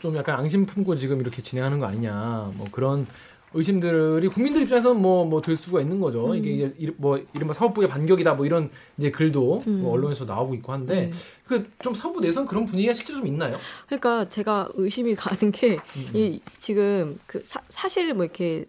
좀 0.00 0.16
약간 0.16 0.38
앙심 0.38 0.66
품고 0.66 0.96
지금 0.96 1.20
이렇게 1.20 1.42
진행하는 1.42 1.78
거 1.78 1.86
아니냐 1.86 2.50
뭐 2.56 2.66
그런 2.72 3.06
의심들이 3.54 4.28
국민들 4.28 4.62
입장에서는 4.62 5.00
뭐 5.00 5.24
뭐 5.26 5.42
들 5.42 5.56
수가 5.56 5.82
있는 5.82 6.00
거죠. 6.00 6.30
음. 6.30 6.36
이게 6.36 6.50
이제 6.52 6.74
이- 6.78 6.90
뭐 6.96 7.22
이른바 7.34 7.52
사법부의 7.52 7.88
반격이다 7.88 8.32
뭐 8.34 8.46
이런 8.46 8.70
이제 8.96 9.10
글도 9.10 9.62
음. 9.66 9.82
뭐 9.82 9.92
언론에서 9.92 10.24
나오고 10.24 10.54
있고 10.54 10.72
한데 10.72 11.10
네. 11.10 11.12
그좀 11.46 11.94
사법부 11.94 12.20
내에서는 12.22 12.48
그런 12.48 12.64
분위기가 12.64 12.94
실제로 12.94 13.18
좀 13.18 13.26
있나요? 13.26 13.54
그러니까 13.86 14.26
제가 14.30 14.68
의심이 14.74 15.14
가는 15.14 15.52
게이 15.52 16.40
지금 16.58 17.18
그 17.26 17.40
사, 17.44 17.60
사실 17.68 18.14
뭐 18.14 18.24
이렇게 18.24 18.64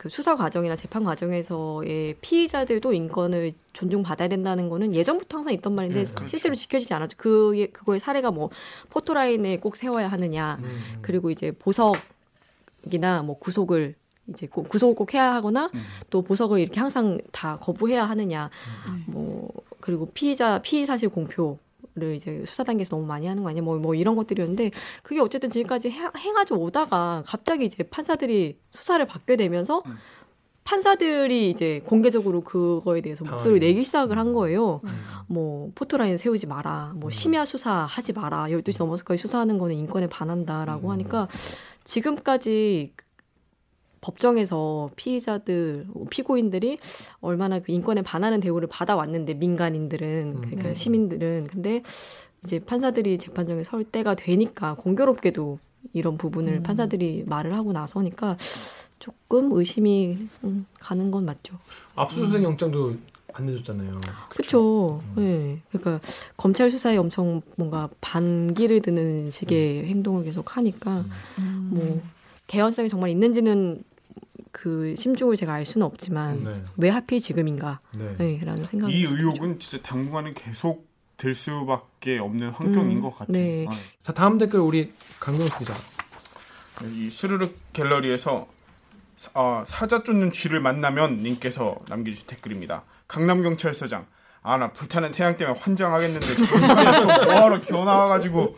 그 0.00 0.08
수사 0.08 0.34
과정이나 0.34 0.76
재판 0.76 1.04
과정에서의 1.04 2.14
피의자들도 2.22 2.94
인권을 2.94 3.52
존중받아야 3.74 4.28
된다는 4.28 4.70
거는 4.70 4.94
예전부터 4.94 5.36
항상 5.36 5.52
있던 5.52 5.74
말인데 5.74 6.04
네, 6.04 6.10
그렇죠. 6.10 6.26
실제로 6.26 6.54
지켜지지 6.54 6.94
않았죠. 6.94 7.18
그 7.18 7.68
그거의 7.70 8.00
사례가 8.00 8.30
뭐 8.30 8.48
포토라인에 8.88 9.58
꼭 9.58 9.76
세워야 9.76 10.08
하느냐, 10.08 10.56
음. 10.62 10.80
그리고 11.02 11.30
이제 11.30 11.52
보석이나 11.52 13.24
뭐 13.24 13.38
구속을 13.38 13.94
이제 14.28 14.46
꼭 14.46 14.70
구속을 14.70 14.94
꼭 14.94 15.12
해야 15.12 15.34
하거나 15.34 15.70
또 16.08 16.22
보석을 16.22 16.60
이렇게 16.60 16.80
항상 16.80 17.18
다 17.30 17.58
거부해야 17.58 18.08
하느냐, 18.08 18.48
뭐 19.04 19.50
그리고 19.80 20.10
피의자 20.14 20.62
피의 20.62 20.86
사실 20.86 21.10
공표. 21.10 21.58
를 21.96 22.14
이제 22.14 22.44
수사 22.46 22.62
단계에서 22.62 22.94
너무 22.94 23.04
많이 23.04 23.26
하는 23.26 23.42
거 23.42 23.48
아니야? 23.48 23.62
뭐, 23.62 23.76
뭐 23.78 23.96
이런 23.96 24.14
것들이었는데 24.14 24.70
그게 25.02 25.20
어쨌든 25.20 25.50
지금까지 25.50 25.90
해, 25.90 26.06
행하져 26.18 26.54
오다가 26.54 27.24
갑자기 27.26 27.64
이제 27.64 27.82
판사들이 27.82 28.60
수사를 28.70 29.04
받게 29.04 29.34
되면서 29.34 29.82
판사들이 30.62 31.50
이제 31.50 31.82
공개적으로 31.84 32.42
그거에 32.42 33.00
대해서 33.00 33.24
목소리를 33.24 33.58
당황했네. 33.58 33.66
내기 33.66 33.84
시작을 33.84 34.18
한 34.18 34.32
거예요. 34.32 34.80
음. 34.84 35.02
뭐 35.26 35.72
포토라인 35.74 36.16
세우지 36.16 36.46
마라. 36.46 36.92
뭐 36.94 37.10
심야 37.10 37.44
수사 37.44 37.72
하지 37.72 38.12
마라. 38.12 38.46
12시 38.46 38.78
넘어서까지 38.78 39.20
수사하는 39.20 39.58
거는 39.58 39.74
인권에 39.74 40.06
반한다라고 40.06 40.88
음. 40.88 40.92
하니까 40.92 41.26
지금까지 41.82 42.92
법정에서 44.00 44.90
피의자들, 44.96 45.86
피고인들이 46.10 46.78
얼마나 47.20 47.58
그 47.58 47.72
인권에 47.72 48.02
반하는 48.02 48.40
대우를 48.40 48.68
받아왔는데 48.68 49.34
민간인들은 49.34 50.36
그러니까 50.40 50.62
네. 50.62 50.74
시민들은 50.74 51.48
근데 51.48 51.82
이제 52.44 52.58
판사들이 52.58 53.18
재판정에 53.18 53.64
설 53.64 53.84
때가 53.84 54.14
되니까 54.14 54.74
공교롭게도 54.74 55.58
이런 55.92 56.16
부분을 56.16 56.54
음. 56.54 56.62
판사들이 56.62 57.24
말을 57.26 57.54
하고 57.54 57.72
나서니까 57.72 58.36
조금 58.98 59.52
의심이 59.52 60.16
음, 60.44 60.66
가는 60.78 61.10
건 61.10 61.24
맞죠. 61.24 61.56
압수수색 61.94 62.42
영장도 62.42 62.94
안 63.32 63.46
내줬잖아요. 63.46 64.00
그렇죠. 64.28 65.02
음. 65.16 65.22
네. 65.22 65.60
그러니까 65.70 66.06
검찰 66.36 66.70
수사에 66.70 66.96
엄청 66.96 67.42
뭔가 67.56 67.88
반기를 68.00 68.82
드는 68.82 69.26
식의 69.26 69.86
행동을 69.86 70.24
계속 70.24 70.56
하니까 70.56 71.02
음. 71.38 71.70
뭐 71.72 72.02
개연성이 72.46 72.88
정말 72.88 73.10
있는지는 73.10 73.82
그 74.52 74.94
심중을 74.96 75.36
제가 75.36 75.54
알 75.54 75.64
수는 75.64 75.86
없지만 75.86 76.44
네. 76.44 76.64
왜 76.76 76.88
하필 76.88 77.20
지금인가? 77.20 77.80
네. 77.94 78.14
네, 78.18 78.40
라는 78.44 78.64
생각이 78.64 78.92
이 78.92 79.04
들죠. 79.04 79.16
의혹은 79.16 79.58
진짜 79.58 79.82
당분간은 79.82 80.34
계속 80.34 80.88
될 81.16 81.34
수밖에 81.34 82.18
없는 82.18 82.50
환경인 82.50 82.98
음, 82.98 83.00
것 83.02 83.10
같아요. 83.10 83.32
네. 83.32 83.66
아, 83.68 83.76
자 84.02 84.12
다음 84.12 84.38
댓글 84.38 84.60
우리 84.60 84.90
강경수 85.20 85.58
기자. 85.58 85.74
이 86.94 87.10
스르륵 87.10 87.54
갤러리에서 87.72 88.48
사, 89.16 89.30
아, 89.34 89.64
사자 89.66 90.02
쫓는 90.02 90.32
쥐를 90.32 90.60
만나면 90.60 91.18
님께서 91.18 91.78
남겨주신 91.88 92.26
댓글입니다. 92.26 92.84
강남 93.06 93.42
경찰서장 93.42 94.06
아 94.42 94.56
나 94.56 94.72
불타는 94.72 95.10
태양 95.10 95.36
때문에 95.36 95.58
환장하겠는데 95.58 96.26
뭐하러 97.26 97.60
기어 97.60 97.84
나와가지고 97.84 98.56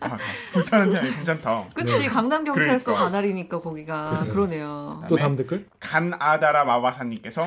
아, 0.00 0.18
불타는 0.52 0.90
태양이 0.90 1.14
괜찮다. 1.16 1.64
그치 1.74 2.08
강남 2.08 2.42
경찰서 2.44 2.84
그러니까. 2.86 3.04
관할이니까 3.04 3.60
거기가 3.60 4.06
그래서. 4.14 4.32
그러네요. 4.32 5.02
또 5.08 5.16
다음 5.16 5.36
댓글. 5.36 5.66
간아다라 5.80 6.64
마바사님께서 6.64 7.46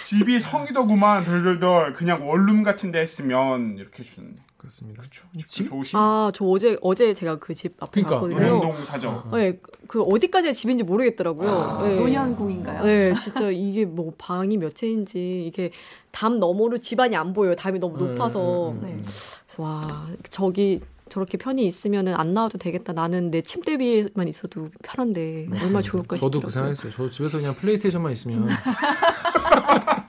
집이 0.00 0.38
성이더구만 0.38 1.24
덜덜덜 1.24 1.92
그냥 1.94 2.28
원룸 2.28 2.62
같은데 2.62 3.00
했으면 3.00 3.76
이렇게 3.78 4.00
해주셨네. 4.00 4.30
그렇습니다. 4.68 5.02
집 5.48 5.68
좋으시. 5.70 5.96
아, 5.96 6.30
저 6.34 6.44
어제 6.44 6.76
어제 6.82 7.14
제가 7.14 7.38
그 7.38 7.54
집 7.54 7.74
앞에 7.82 8.02
그러니까, 8.02 8.14
갔거든요. 8.20 8.38
연영동 8.46 8.84
사저. 8.84 9.24
네, 9.32 9.58
그 9.86 10.02
어디까지가 10.02 10.52
집인지 10.52 10.84
모르겠더라고요. 10.84 11.48
아, 11.50 11.82
네. 11.82 11.96
노년궁인가요? 11.96 12.84
네, 12.84 13.14
진짜 13.22 13.50
이게 13.50 13.84
뭐 13.86 14.12
방이 14.18 14.58
몇 14.58 14.74
채인지 14.74 15.46
이게 15.46 15.70
담 16.10 16.38
너머로 16.38 16.78
집안이 16.78 17.16
안 17.16 17.32
보여요. 17.32 17.56
담이 17.56 17.78
너무 17.78 17.96
높아서. 17.96 18.70
음, 18.70 18.76
음, 18.76 18.80
음, 18.82 18.86
네. 18.86 18.92
음. 18.94 19.04
그래서 19.46 19.62
와, 19.62 19.80
저기 20.28 20.80
저렇게 21.08 21.38
편히 21.38 21.66
있으면은 21.66 22.14
안 22.14 22.34
나와도 22.34 22.58
되겠다. 22.58 22.92
나는 22.92 23.30
내 23.30 23.40
침대 23.40 23.78
위에만 23.78 24.28
있어도 24.28 24.68
편한데 24.82 25.46
얼마나 25.50 25.80
좋을까 25.80 26.16
싶더라고요. 26.16 26.18
저도 26.20 26.40
그 26.42 26.50
생각했어요. 26.50 26.92
저 26.94 27.08
집에서 27.10 27.38
그냥 27.38 27.54
플레이스테이션만 27.54 28.12
있으면 28.12 28.46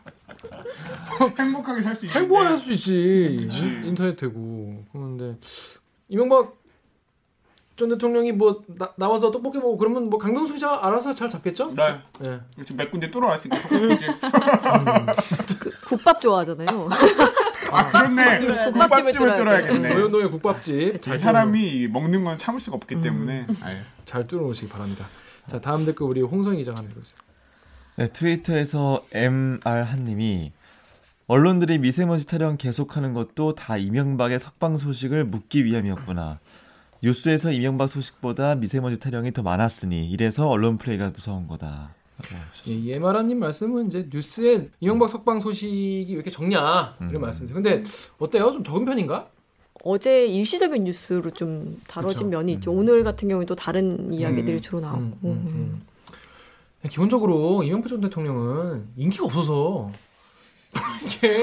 행복하게 1.39 1.81
살 1.81 1.95
수 1.95 2.05
있는데. 2.05 2.19
행복할 2.19 2.57
수 2.57 2.71
있지. 2.71 3.39
그치. 3.43 3.65
인터넷 3.85 4.15
되고. 4.15 4.83
그런데 4.91 5.38
이명박 6.07 6.57
전 7.75 7.89
대통령이 7.89 8.33
뭐 8.33 8.61
나, 8.67 8.91
나와서 8.97 9.31
떡볶이 9.31 9.57
먹고 9.57 9.77
그러면 9.77 10.09
뭐 10.09 10.19
강병수 10.19 10.53
기자 10.53 10.77
알아서 10.85 11.15
잘 11.15 11.29
잡겠죠? 11.29 11.73
네. 11.75 12.01
예. 12.23 12.41
지금 12.63 12.77
몇 12.77 12.91
군데 12.91 13.09
뚫어놨으니까 13.09 13.57
떡볶이집. 13.69 14.09
그 15.59 15.71
국밥 15.88 16.19
좋아하잖아요. 16.19 16.89
아 17.71 17.89
그렇네. 17.91 18.39
국밥집을 18.39 18.71
국밥집을 18.73 19.13
뚫어야 19.13 19.35
뚫어야겠네. 19.35 19.93
노현동의 19.93 20.31
국밥집 20.31 21.07
이 21.07 21.17
사람이 21.17 21.88
먹는 21.88 22.23
건 22.25 22.38
참을 22.38 22.59
수가 22.59 22.75
없기 22.75 23.01
때문에. 23.01 23.45
아유. 23.63 23.77
잘 24.05 24.27
뚫어놓으시기 24.27 24.67
바랍니다. 24.69 25.05
자 25.47 25.61
다음 25.61 25.85
댓글 25.85 26.05
우리 26.05 26.21
홍성희 26.21 26.57
기자가 26.57 26.81
읽어주세요. 26.81 27.17
네, 27.95 28.07
트위터에서 28.11 29.03
MR 29.13 29.83
한님이 29.83 30.51
언론들이 31.29 31.77
미세먼지 31.77 32.25
타령 32.25 32.57
계속하는 32.57 33.13
것도 33.13 33.53
다 33.53 33.77
이명박의 33.77 34.39
석방 34.39 34.77
소식을 34.77 35.25
묻기 35.25 35.63
위함이었구나. 35.63 36.39
뉴스에서 37.03 37.51
이명박 37.51 37.88
소식보다 37.88 38.55
미세먼지 38.55 39.00
타령이 39.00 39.31
더 39.31 39.43
많았으니 39.43 40.09
이래서 40.09 40.50
언론 40.50 40.79
플레이가 40.79 41.12
무서운 41.12 41.48
거다. 41.48 41.93
이 42.65 42.89
예마라님 42.89 43.38
말씀은 43.38 43.86
이제 43.86 44.09
뉴스에 44.12 44.69
이명박 44.79 45.07
석방 45.07 45.39
소식이 45.39 46.07
왜 46.09 46.13
이렇게 46.15 46.31
적냐 46.31 46.95
이런 47.00 47.15
음. 47.17 47.21
말씀이세요. 47.21 47.53
근데 47.53 47.83
어때요? 48.17 48.51
좀 48.51 48.63
적은 48.63 48.86
편인가? 48.86 49.29
어제 49.83 50.25
일시적인 50.25 50.83
뉴스로 50.86 51.29
좀 51.29 51.79
다뤄진 51.88 52.25
그쵸. 52.25 52.29
면이 52.29 52.53
있죠. 52.53 52.71
오늘 52.71 53.03
같은 53.03 53.29
경우에 53.29 53.45
또 53.45 53.55
다른 53.55 54.12
이야기들이 54.12 54.55
음. 54.55 54.59
주로 54.59 54.79
나오고. 54.79 55.01
음, 55.01 55.13
음, 55.25 55.45
음. 55.53 56.89
기본적으로 56.89 57.62
이명박 57.62 57.88
전 57.88 58.01
대통령은 58.01 58.88
인기가 58.98 59.25
없어서 59.25 59.91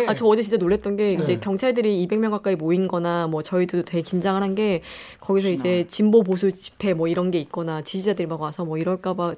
아, 0.06 0.14
저 0.14 0.26
어제 0.26 0.42
진짜 0.42 0.56
놀랬던 0.56 0.96
게 0.96 1.12
이제 1.14 1.24
네. 1.24 1.40
경찰들이 1.40 2.06
200명 2.06 2.30
가까이 2.30 2.54
모인 2.56 2.86
거나 2.88 3.26
뭐 3.26 3.42
저희도 3.42 3.82
되게 3.84 4.02
긴장을 4.02 4.40
한 4.40 4.54
게 4.54 4.80
거기서 5.20 5.48
혹시나. 5.48 5.70
이제 5.70 5.86
진보 5.88 6.22
보수 6.22 6.52
집회 6.52 6.94
뭐 6.94 7.08
이런 7.08 7.30
게 7.30 7.38
있거나 7.40 7.82
지지자들이 7.82 8.26
막 8.28 8.40
와서 8.40 8.64
뭐 8.64 8.78
이럴까 8.78 9.14
봐 9.14 9.34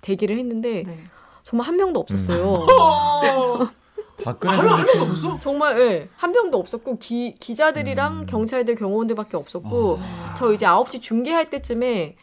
대기를 0.00 0.38
했는데 0.38 0.84
네. 0.86 0.98
정말 1.44 1.66
한 1.68 1.76
명도 1.76 2.00
없었어요. 2.00 2.44
어! 2.52 3.68
박근혜 4.24 4.54
하나 4.56 4.68
전한 4.68 4.86
명도 4.86 5.12
없어? 5.12 5.38
정말 5.40 5.78
예, 5.80 6.08
한 6.16 6.32
명도 6.32 6.58
없었고 6.58 6.98
기, 6.98 7.34
기자들이랑 7.38 8.20
음. 8.20 8.26
경찰들 8.26 8.76
경호원들밖에 8.76 9.36
없었고 9.36 9.98
저 10.38 10.52
이제 10.54 10.64
9시 10.64 11.02
중계할 11.02 11.50
때쯤에 11.50 12.16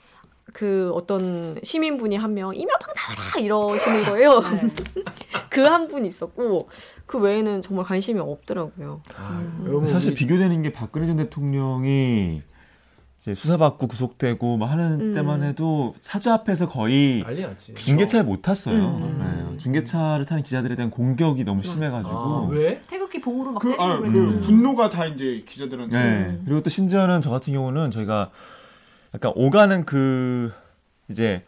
그 0.54 0.92
어떤 0.94 1.60
시민분이 1.63 2.16
한 2.16 2.34
명 2.34 2.54
이명박 2.56 2.94
나와라 2.96 3.39
이러시는 3.39 4.00
거예요. 4.06 4.42
그 5.50 5.62
한 5.68 5.88
분 5.88 6.06
있었고 6.06 6.70
그 7.06 7.20
외에는 7.20 7.62
정말 7.62 7.86
관심이 7.86 8.20
없더라고요. 8.20 9.02
아, 9.18 9.39
음. 9.42 9.63
여러분 9.68 9.88
사실 9.88 10.13
비교되는 10.13 10.62
게 10.63 10.72
박근혜 10.72 11.06
전 11.08 11.18
대통령이 11.18 12.42
이제 13.20 13.36
수사받고 13.36 13.88
구속되고 13.88 14.58
뭐 14.58 14.68
하는 14.68 15.00
음. 15.00 15.13
때만 15.16 15.44
해도 15.44 15.96
사저 16.02 16.32
앞에서 16.34 16.68
거의. 16.68 17.24
중계차를 17.76 18.26
못 18.26 18.42
탔어요. 18.42 18.76
음. 18.76 19.50
네. 19.52 19.58
중계차를 19.60 20.26
타는 20.26 20.44
기자들에 20.44 20.76
대한 20.76 20.89
공격이 20.92 21.44
너무 21.46 21.63
심해가지고. 21.63 22.16
아, 22.16 22.48
왜? 22.52 22.82
태극기 22.88 23.22
봉으로 23.22 23.52
막 23.52 23.60
그, 23.60 23.70
때리고 23.70 23.84
아, 23.84 24.00
그. 24.00 24.42
분노가 24.42 24.89
다 24.89 25.06
이제 25.06 25.44
기자들한테. 25.48 25.98
네. 25.98 26.04
음. 26.30 26.42
그리고 26.46 26.62
또 26.63 26.70
심지어는 26.70 27.22
저 27.22 27.30
같은 27.30 27.54
경우는 27.54 27.92
저희가 27.92 28.30
약간 29.13 29.32
오가는 29.36 29.86
그 29.86 30.52
이제 31.10 31.43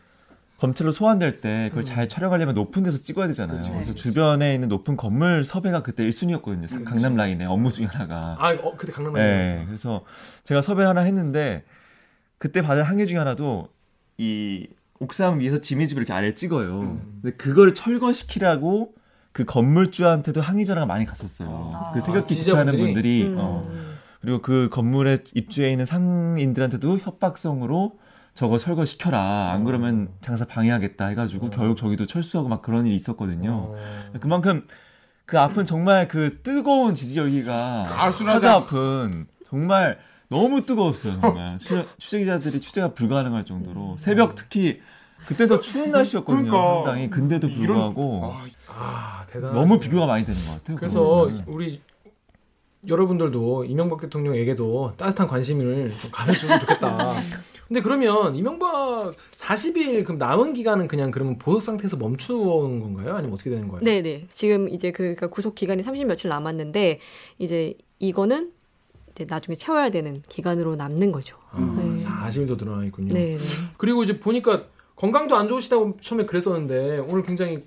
검찰로 0.57 0.91
소환될 0.91 1.41
때 1.41 1.67
그걸 1.69 1.83
잘 1.83 2.07
촬영하려면 2.07 2.55
높은 2.55 2.83
데서 2.83 2.97
찍어야 2.97 3.27
되잖아요. 3.27 3.57
그치, 3.57 3.71
그래서 3.71 3.91
그치. 3.91 4.03
주변에 4.03 4.53
있는 4.53 4.69
높은 4.69 4.95
건물 4.95 5.43
섭외가 5.43 5.83
그때 5.83 6.07
1순위였거든요. 6.07 6.61
그치. 6.61 6.83
강남 6.83 7.15
라인에 7.15 7.45
업무 7.45 7.71
중에 7.71 7.87
하나가. 7.87 8.37
아, 8.39 8.53
어, 8.53 8.77
그때 8.77 8.93
강남에 8.93 9.19
네. 9.19 9.63
그래서 9.65 10.05
제가 10.43 10.61
섭외를 10.61 10.87
하나 10.87 11.01
했는데 11.01 11.63
그때 12.37 12.61
받은 12.61 12.83
항해 12.83 13.05
중에 13.05 13.17
하나도 13.17 13.67
이 14.17 14.67
옥상 14.99 15.39
위에서 15.41 15.59
지미집을 15.59 16.03
이렇게 16.03 16.13
아래 16.13 16.33
찍어요. 16.35 16.79
음. 16.79 17.19
근데 17.21 17.35
그걸 17.35 17.73
철거시키라고 17.73 18.93
그 19.33 19.43
건물주한테도 19.43 20.39
항의 20.39 20.65
전화가 20.65 20.85
많이 20.85 21.03
갔었어요. 21.03 21.49
아. 21.73 21.91
그 21.93 21.99
태극기 22.01 22.33
아, 22.33 22.37
집회하는 22.37 22.73
지지자분들이? 22.73 22.93
분들이 22.93 23.23
음. 23.27 23.35
어. 23.37 23.69
그리고 24.25 24.41
그 24.41 24.69
건물에 24.71 25.19
입주해 25.35 25.69
있는 25.71 25.85
상인들한테도 25.85 26.97
협박성으로 26.97 27.99
저거 28.33 28.57
철거 28.57 28.83
시켜라. 28.83 29.51
안 29.51 29.63
그러면 29.63 30.09
장사 30.21 30.45
방해하겠다 30.45 31.05
해가지고 31.05 31.45
어. 31.45 31.49
결국 31.51 31.77
저기도 31.77 32.07
철수하고 32.07 32.49
막 32.49 32.63
그런 32.63 32.87
일이 32.87 32.95
있었거든요. 32.95 33.51
어. 33.75 33.75
그만큼 34.19 34.65
그 35.27 35.39
앞은 35.39 35.63
정말 35.65 36.07
그 36.07 36.41
뜨거운 36.41 36.95
지지 36.95 37.19
열기가 37.19 37.85
아수라장. 37.87 38.33
사자 38.41 38.53
앞은 38.55 39.27
정말 39.47 39.99
너무 40.27 40.65
뜨거웠어요. 40.65 41.21
정말 41.21 41.57
취재, 41.59 41.85
기자들이 41.99 42.59
취재가 42.59 42.95
불가능할 42.95 43.45
정도로 43.45 43.97
새벽 43.99 44.33
특히 44.33 44.81
그때 45.27 45.45
더 45.45 45.59
추운 45.59 45.91
날씨였거든요. 45.91 46.49
그러니까. 46.49 46.75
상당히 46.77 47.09
근데도 47.11 47.47
이런- 47.47 47.93
불구하고 47.93 48.33
아, 48.33 48.45
아, 48.69 49.23
대단. 49.27 49.53
너무 49.53 49.79
비교가 49.79 50.07
많이 50.07 50.25
되는 50.25 50.39
것 50.41 50.53
같아요. 50.55 50.77
그래서 50.77 50.99
그거는. 50.99 51.43
우리 51.47 51.81
여러분들도 52.87 53.65
이명박 53.65 54.01
대통령에게도 54.01 54.93
따뜻한 54.97 55.27
관심을 55.27 55.91
좀 55.91 56.11
가져줬으면 56.11 56.59
좋겠다. 56.61 57.13
근데 57.67 57.81
그러면 57.81 58.35
이명박 58.35 59.11
40일 59.31 60.03
그럼 60.03 60.17
남은 60.19 60.53
기간은 60.53 60.87
그냥 60.87 61.09
그러면 61.09 61.37
보석 61.39 61.63
상태에서 61.63 61.97
멈추는 61.97 62.79
건가요? 62.79 63.15
아니면 63.15 63.33
어떻게 63.33 63.49
되는 63.49 63.67
거예요? 63.67 63.81
네 63.83 64.01
네. 64.01 64.27
지금 64.31 64.69
이제 64.69 64.91
그 64.91 65.03
그러니까 65.03 65.27
구속 65.27 65.55
기간이 65.55 65.81
30 65.81 66.05
며칠 66.05 66.29
남았는데 66.29 66.99
이제 67.39 67.73
이거는 67.97 68.51
이제 69.11 69.25
나중에 69.27 69.55
채워야 69.55 69.89
되는 69.89 70.15
기간으로 70.29 70.75
남는 70.75 71.11
거죠. 71.11 71.37
아, 71.51 71.75
네. 71.77 71.95
40일도 71.95 72.59
늘어나 72.59 72.85
있군요. 72.85 73.13
네. 73.13 73.37
네. 73.37 73.43
그리고 73.77 74.03
이제 74.03 74.19
보니까 74.19 74.65
건강도 74.95 75.35
안 75.35 75.47
좋으시다고 75.47 75.97
처음에 76.01 76.25
그랬었는데 76.25 76.99
오늘 77.09 77.23
굉장히 77.23 77.63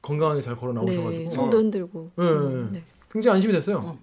건강하게 0.00 0.40
잘 0.40 0.56
걸어 0.56 0.72
나오셔가지고 0.72 1.24
네. 1.24 1.30
손도 1.30 1.58
흔들고. 1.58 2.10
네. 2.16 2.24
네. 2.72 2.82
굉장히 3.10 3.34
안심이 3.34 3.52
됐어요. 3.52 3.98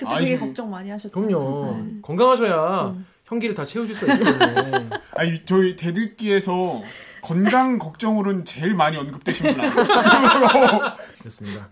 그때 0.00 0.14
아이고. 0.14 0.24
되게 0.26 0.38
걱정 0.38 0.70
많이 0.70 0.90
하셨잖아요. 0.90 1.28
그럼요. 1.28 1.72
네. 1.76 1.94
건강하셔야 2.02 2.92
음. 2.96 3.06
형기를 3.26 3.54
다 3.54 3.64
채우실 3.64 3.94
수가 3.94 4.14
있기 4.14 4.24
때문에. 4.24 4.90
아니 5.16 5.44
저희 5.46 5.76
대들기에서 5.76 6.82
건강 7.22 7.78
걱정으로는 7.78 8.44
제일 8.44 8.74
많이 8.74 8.96
언급되신 8.96 9.52
분 9.54 9.60
아니에요? 9.60 9.74
그렇습니다. 11.20 11.68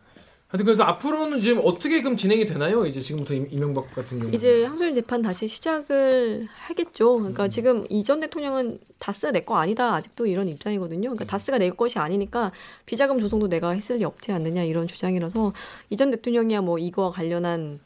하여튼 0.51 0.65
그래서 0.65 0.83
앞으로는 0.85 1.43
지금 1.43 1.61
어떻게 1.63 2.01
그럼 2.01 2.17
진행이 2.17 2.47
되나요? 2.47 2.87
이제 2.87 3.01
지금부터 3.01 3.35
임- 3.35 3.49
이명박 3.51 3.95
같은 3.95 4.19
경우 4.19 4.33
이제 4.33 4.65
항소심 4.65 4.95
재판 4.95 5.21
다시 5.21 5.47
시작을 5.47 6.47
하겠죠. 6.51 7.19
그러니까 7.19 7.49
지금 7.49 7.85
이전 7.91 8.21
대통령은 8.21 8.79
다스가 8.99 9.33
내 9.33 9.41
거 9.41 9.57
아니다 9.59 9.95
아직도 9.95 10.27
이런 10.27 10.49
입장이거든요. 10.49 11.11
그러니까 11.11 11.27
다스가 11.27 11.59
내 11.59 11.69
것이 11.69 11.99
아니니까 11.99 12.53
비자금 12.87 13.19
조성도 13.21 13.49
내가 13.49 13.71
했을 13.71 13.99
리 13.99 14.05
없지 14.05 14.33
않느냐 14.33 14.63
이런 14.63 14.87
주장이라서 14.87 15.53
이전 15.91 16.11
대통령이야 16.11 16.63
뭐 16.63 16.79
이거와 16.79 17.11
관련한 17.11 17.79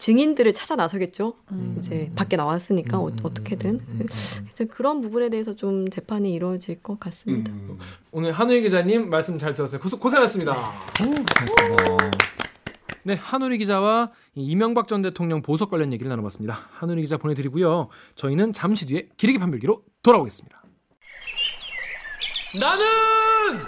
증인들을 0.00 0.54
찾아 0.54 0.76
나서겠죠. 0.76 1.34
이제 1.78 2.10
밖에 2.16 2.36
나왔으니까 2.36 2.98
어, 2.98 3.10
어떻게든 3.22 3.80
그래서 3.84 4.64
그런 4.70 5.02
부분에 5.02 5.28
대해서 5.28 5.54
좀 5.54 5.88
재판이 5.90 6.32
이루어질 6.32 6.82
것 6.82 6.98
같습니다. 6.98 7.52
음. 7.52 7.78
오늘 8.10 8.32
한우희 8.32 8.62
기자님 8.62 9.10
말씀 9.10 9.36
잘 9.36 9.52
들었어요. 9.52 9.78
고생, 9.78 10.00
고생하셨습니다. 10.00 10.54
고맙습니다. 10.98 12.10
네, 13.02 13.14
한우리 13.14 13.58
기자와 13.58 14.10
이 14.34 14.44
이명박 14.46 14.88
전 14.88 15.02
대통령 15.02 15.42
보석 15.42 15.70
관련 15.70 15.92
얘기를 15.92 16.08
나눠봤습니다. 16.08 16.68
한우리 16.72 17.02
기자 17.02 17.18
보내드리고요. 17.18 17.88
저희는 18.14 18.54
잠시 18.54 18.86
뒤에 18.86 19.08
기레기 19.18 19.38
판별기로 19.38 19.82
돌아오겠습니다. 20.02 20.62
나는 22.58 22.84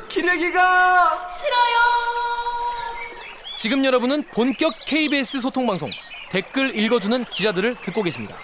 기레기가 0.08 1.28
싫어요. 1.28 1.82
지금 3.58 3.84
여러분은 3.84 4.24
본격 4.34 4.72
KBS 4.86 5.40
소통 5.40 5.66
방송 5.66 5.88
댓글 6.32 6.74
읽어주는 6.74 7.26
기자들을 7.26 7.74
듣고 7.82 8.02
계십니다. 8.02 8.38